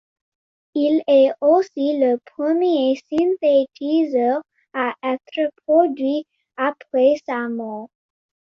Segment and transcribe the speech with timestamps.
[0.73, 4.41] Il est aussi le premier synthétiseur
[4.73, 6.25] à être produit
[6.57, 7.87] après sa mort.